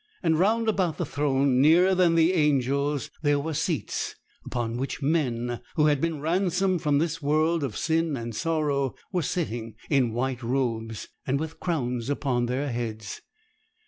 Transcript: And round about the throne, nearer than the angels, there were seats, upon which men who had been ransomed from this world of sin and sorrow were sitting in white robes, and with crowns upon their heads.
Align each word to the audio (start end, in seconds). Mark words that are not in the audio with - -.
And 0.23 0.39
round 0.39 0.67
about 0.67 0.97
the 0.97 1.05
throne, 1.05 1.61
nearer 1.61 1.93
than 1.93 2.15
the 2.15 2.33
angels, 2.33 3.11
there 3.21 3.39
were 3.39 3.53
seats, 3.53 4.15
upon 4.43 4.77
which 4.77 5.03
men 5.03 5.61
who 5.75 5.85
had 5.85 6.01
been 6.01 6.19
ransomed 6.19 6.81
from 6.81 6.97
this 6.97 7.21
world 7.21 7.63
of 7.63 7.77
sin 7.77 8.17
and 8.17 8.35
sorrow 8.35 8.95
were 9.11 9.21
sitting 9.21 9.75
in 9.91 10.11
white 10.13 10.41
robes, 10.41 11.09
and 11.27 11.39
with 11.39 11.59
crowns 11.59 12.09
upon 12.09 12.47
their 12.47 12.71
heads. 12.71 13.21